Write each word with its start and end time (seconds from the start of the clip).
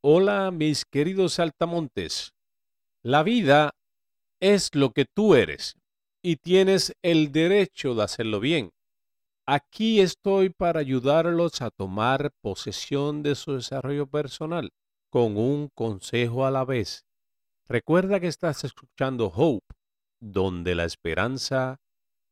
Hola 0.00 0.52
mis 0.52 0.84
queridos 0.84 1.32
saltamontes. 1.32 2.32
La 3.02 3.24
vida 3.24 3.74
es 4.38 4.72
lo 4.76 4.92
que 4.92 5.06
tú 5.06 5.34
eres 5.34 5.74
y 6.22 6.36
tienes 6.36 6.94
el 7.02 7.32
derecho 7.32 7.96
de 7.96 8.04
hacerlo 8.04 8.38
bien. 8.38 8.70
Aquí 9.44 10.00
estoy 10.00 10.50
para 10.50 10.78
ayudarlos 10.78 11.62
a 11.62 11.70
tomar 11.70 12.30
posesión 12.40 13.24
de 13.24 13.34
su 13.34 13.54
desarrollo 13.54 14.06
personal 14.06 14.70
con 15.10 15.36
un 15.36 15.68
consejo 15.74 16.46
a 16.46 16.52
la 16.52 16.64
vez. 16.64 17.04
Recuerda 17.66 18.20
que 18.20 18.28
estás 18.28 18.62
escuchando 18.62 19.32
Hope, 19.34 19.74
donde 20.20 20.76
la 20.76 20.84
esperanza 20.84 21.80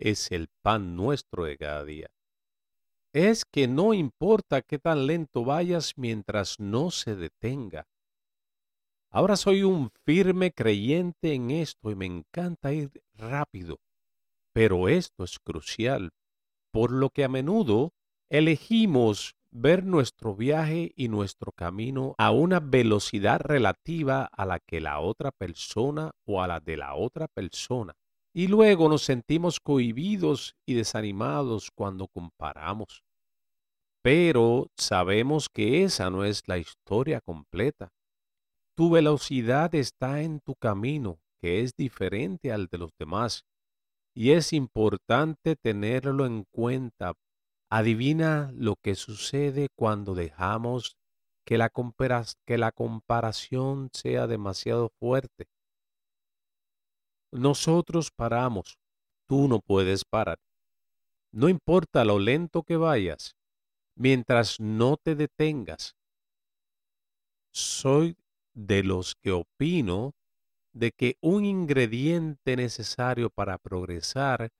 es 0.00 0.32
el 0.32 0.48
pan 0.62 0.96
nuestro 0.96 1.44
de 1.44 1.58
cada 1.58 1.84
día 1.84 2.10
es 3.12 3.44
que 3.44 3.68
no 3.68 3.94
importa 3.94 4.62
qué 4.62 4.78
tan 4.78 5.06
lento 5.06 5.44
vayas 5.44 5.92
mientras 5.96 6.58
no 6.58 6.90
se 6.90 7.14
detenga. 7.14 7.86
Ahora 9.10 9.36
soy 9.36 9.62
un 9.62 9.90
firme 10.04 10.52
creyente 10.52 11.34
en 11.34 11.50
esto 11.50 11.90
y 11.90 11.94
me 11.94 12.06
encanta 12.06 12.72
ir 12.72 13.02
rápido. 13.14 13.78
Pero 14.54 14.88
esto 14.88 15.24
es 15.24 15.38
crucial, 15.38 16.12
por 16.72 16.90
lo 16.90 17.10
que 17.10 17.24
a 17.24 17.28
menudo 17.28 17.92
elegimos 18.30 19.34
ver 19.50 19.84
nuestro 19.84 20.34
viaje 20.34 20.92
y 20.96 21.08
nuestro 21.08 21.52
camino 21.52 22.14
a 22.16 22.30
una 22.30 22.60
velocidad 22.60 23.40
relativa 23.40 24.24
a 24.24 24.46
la 24.46 24.58
que 24.58 24.80
la 24.80 25.00
otra 25.00 25.30
persona 25.30 26.12
o 26.24 26.42
a 26.42 26.46
la 26.46 26.60
de 26.60 26.78
la 26.78 26.94
otra 26.94 27.28
persona. 27.28 27.94
Y 28.34 28.46
luego 28.46 28.88
nos 28.88 29.02
sentimos 29.02 29.60
cohibidos 29.60 30.56
y 30.66 30.74
desanimados 30.74 31.70
cuando 31.70 32.08
comparamos. 32.08 33.02
Pero 34.02 34.68
sabemos 34.76 35.48
que 35.48 35.84
esa 35.84 36.10
no 36.10 36.24
es 36.24 36.42
la 36.46 36.58
historia 36.58 37.20
completa. 37.20 37.92
Tu 38.74 38.90
velocidad 38.90 39.74
está 39.74 40.22
en 40.22 40.40
tu 40.40 40.54
camino, 40.54 41.20
que 41.40 41.60
es 41.60 41.74
diferente 41.76 42.52
al 42.52 42.68
de 42.68 42.78
los 42.78 42.90
demás, 42.98 43.44
y 44.14 44.30
es 44.30 44.52
importante 44.52 45.56
tenerlo 45.56 46.26
en 46.26 46.44
cuenta. 46.50 47.14
Adivina 47.70 48.50
lo 48.54 48.76
que 48.76 48.94
sucede 48.94 49.68
cuando 49.76 50.14
dejamos 50.14 50.96
que 51.44 51.58
la, 51.58 51.70
que 52.46 52.58
la 52.58 52.72
comparación 52.72 53.90
sea 53.92 54.26
demasiado 54.26 54.90
fuerte. 55.00 55.46
Nosotros 57.32 58.10
paramos, 58.14 58.78
tú 59.26 59.48
no 59.48 59.60
puedes 59.60 60.04
parar. 60.04 60.38
No 61.32 61.48
importa 61.48 62.04
lo 62.04 62.18
lento 62.18 62.62
que 62.62 62.76
vayas, 62.76 63.36
mientras 63.96 64.60
no 64.60 64.98
te 64.98 65.14
detengas. 65.14 65.96
Soy 67.54 68.18
de 68.54 68.84
los 68.84 69.14
que 69.14 69.32
opino 69.32 70.12
de 70.74 70.92
que 70.92 71.16
un 71.22 71.46
ingrediente 71.46 72.54
necesario 72.56 73.30
para 73.30 73.56
progresar 73.56 74.50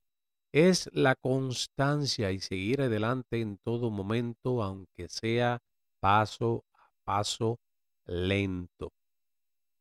es 0.53 0.89
la 0.95 1.15
constancia 1.15 2.31
y 2.31 2.41
seguir 2.41 2.83
adelante 2.83 3.41
en 3.41 3.59
todo 3.59 3.91
momento, 3.91 4.63
aunque 4.63 5.09
sea 5.09 5.59
paso 6.01 6.65
a 6.75 6.89
paso 7.05 7.59
lento. 8.07 8.93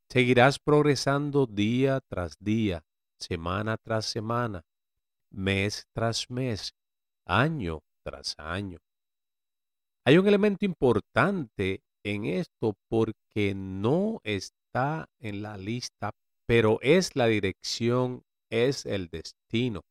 Seguirás 0.09 0.59
progresando 0.59 1.45
día 1.45 2.01
tras 2.09 2.37
día, 2.39 2.83
semana 3.21 3.77
tras 3.77 4.05
semana, 4.05 4.63
mes 5.31 5.85
tras 5.93 6.29
mes, 6.29 6.73
año 7.25 7.79
tras 8.03 8.35
año. 8.37 8.79
Hay 10.05 10.17
un 10.17 10.27
elemento 10.27 10.65
importante 10.65 11.83
en 12.03 12.25
esto 12.25 12.73
porque 12.89 13.53
no 13.55 14.19
está 14.23 15.07
en 15.19 15.41
la 15.41 15.57
lista, 15.57 16.11
pero 16.47 16.79
es 16.81 17.15
la 17.15 17.27
dirección, 17.27 18.23
es 18.49 18.85
el 18.85 19.09
destino. 19.09 19.81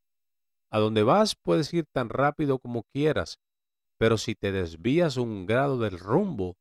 A 0.71 0.79
donde 0.79 1.03
vas 1.03 1.35
puedes 1.37 1.73
ir 1.73 1.85
tan 1.93 2.09
rápido 2.09 2.59
como 2.59 2.83
quieras, 2.93 3.39
pero 3.99 4.19
si 4.19 4.35
te 4.35 4.51
desvías 4.51 5.17
un 5.17 5.47
grado 5.47 5.79
del 5.79 5.99
rumbo, 5.99 6.57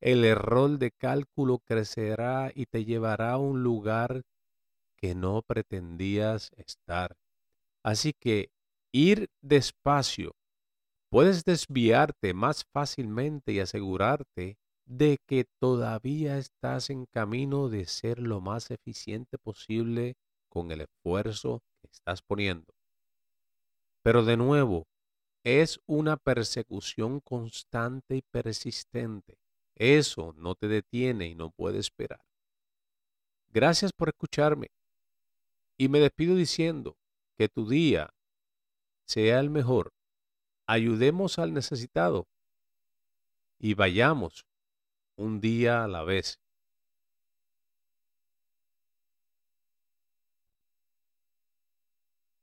el 0.00 0.24
error 0.24 0.78
de 0.78 0.90
cálculo 0.90 1.58
crecerá 1.58 2.52
y 2.54 2.66
te 2.66 2.84
llevará 2.84 3.32
a 3.32 3.38
un 3.38 3.62
lugar 3.62 4.22
que 5.04 5.14
no 5.14 5.42
pretendías 5.42 6.50
estar. 6.56 7.18
Así 7.82 8.14
que 8.14 8.48
ir 8.90 9.28
despacio 9.42 10.34
puedes 11.10 11.44
desviarte 11.44 12.32
más 12.32 12.64
fácilmente 12.72 13.52
y 13.52 13.60
asegurarte 13.60 14.56
de 14.86 15.18
que 15.26 15.44
todavía 15.60 16.38
estás 16.38 16.88
en 16.88 17.04
camino 17.04 17.68
de 17.68 17.84
ser 17.84 18.18
lo 18.18 18.40
más 18.40 18.70
eficiente 18.70 19.36
posible 19.36 20.14
con 20.48 20.70
el 20.70 20.80
esfuerzo 20.80 21.60
que 21.82 21.88
estás 21.92 22.22
poniendo. 22.22 22.72
Pero 24.02 24.24
de 24.24 24.38
nuevo, 24.38 24.86
es 25.44 25.80
una 25.84 26.16
persecución 26.16 27.20
constante 27.20 28.16
y 28.16 28.22
persistente. 28.22 29.36
Eso 29.74 30.32
no 30.38 30.54
te 30.54 30.66
detiene 30.66 31.26
y 31.26 31.34
no 31.34 31.50
puede 31.50 31.78
esperar. 31.78 32.24
Gracias 33.52 33.92
por 33.92 34.08
escucharme. 34.08 34.68
Y 35.76 35.88
me 35.88 35.98
despido 35.98 36.36
diciendo 36.36 36.96
que 37.36 37.48
tu 37.48 37.68
día 37.68 38.14
sea 39.06 39.40
el 39.40 39.50
mejor 39.50 39.92
ayudemos 40.66 41.38
al 41.38 41.52
necesitado 41.52 42.26
y 43.58 43.74
vayamos 43.74 44.46
un 45.16 45.40
día 45.40 45.84
a 45.84 45.88
la 45.88 46.02
vez. 46.04 46.40